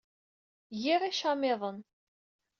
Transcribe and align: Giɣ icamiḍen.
Giɣ 0.81 1.01
icamiḍen. 1.03 1.77